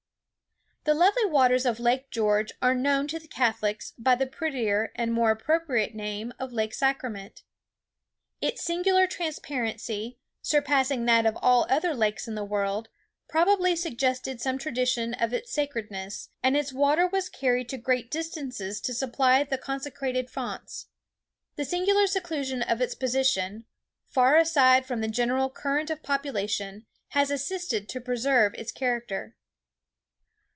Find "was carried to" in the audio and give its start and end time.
17.05-17.77